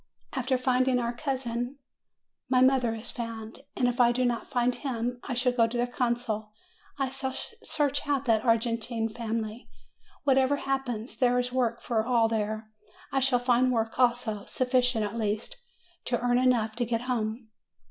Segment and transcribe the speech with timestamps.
[0.33, 1.77] After finding our cousin,
[2.49, 5.77] my mother is found; and if I do not find him, I shall go to
[5.77, 6.53] the consul:
[6.97, 9.69] I shall search out that Argentine family.
[10.23, 12.71] Whatever happens, there is work for all there;
[13.11, 15.57] I shall find work also; sufficient at least,
[16.05, 17.49] to earn enough to get home.''